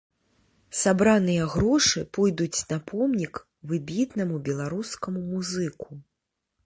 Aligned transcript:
Сабраныя 0.83 1.43
грошы 1.55 1.99
пойдуць 2.19 2.63
на 2.71 2.77
помнік 2.93 3.35
выбітнаму 3.73 4.35
беларускаму 4.49 5.19
музыку. 5.31 5.89